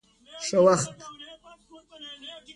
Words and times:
ښه 0.45 0.57
وخت. 0.65 0.93